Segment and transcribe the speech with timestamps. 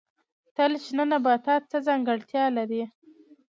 [0.55, 2.83] تل شنه نباتات څه ځانګړتیا لري؟